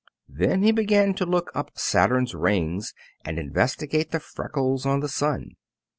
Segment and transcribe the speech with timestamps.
[0.29, 5.51] Then he began to look up Saturn's rings and investigate the freckles on the sun.